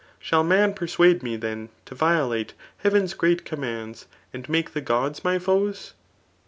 Shall 0.17 0.43
man 0.43 0.73
persuade 0.73 1.21
me, 1.21 1.35
then,, 1.35 1.69
to 1.85 1.93
violate^ 1.93 2.53
Heaven's 2.79 3.13
great 3.13 3.45
commands, 3.45 4.07
and 4.33 4.49
make 4.49 4.73
the 4.73 4.81
gods 4.81 5.23
my 5.23 5.37
foei 5.37 5.91